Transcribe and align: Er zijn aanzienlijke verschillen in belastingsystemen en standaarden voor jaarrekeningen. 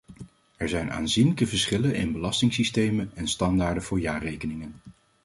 Er 0.57 0.69
zijn 0.69 0.91
aanzienlijke 0.91 1.47
verschillen 1.47 1.93
in 1.95 2.11
belastingsystemen 2.11 3.11
en 3.13 3.27
standaarden 3.27 3.83
voor 3.83 3.99
jaarrekeningen. 3.99 4.73